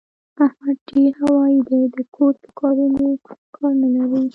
[0.45, 2.85] احمد ډېر هوايي دی؛ د کور په کارو
[3.57, 4.23] کار نه لري.